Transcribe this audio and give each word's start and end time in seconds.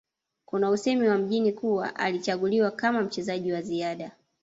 Kuna 0.45 0.69
usemi 0.69 1.07
wa 1.07 1.17
mjini 1.17 1.51
kuwa 1.53 1.95
alichaguliwa 1.95 2.71
kama 2.71 3.01
mchezaji 3.01 3.51
wa 3.53 3.61
ziada 3.61 4.11